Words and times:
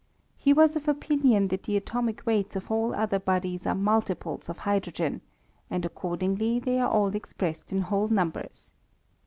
He 0.35 0.51
was 0.51 0.75
of 0.75 0.87
opinion 0.87 1.49
that 1.49 1.61
the 1.61 1.77
atomic 1.77 2.25
weights 2.25 2.55
of 2.55 2.71
all 2.71 2.95
other 2.95 3.19
bodies 3.19 3.67
we 3.67 3.73
multiples 3.75 4.49
of 4.49 4.57
hydrogen; 4.57 5.21
and, 5.69 5.85
accordingly, 5.85 6.57
they 6.57 6.79
are 6.79 6.89
all 6.89 7.13
expressed 7.13 7.71
in 7.71 7.81
whole 7.81 8.07
numbers. 8.07 8.73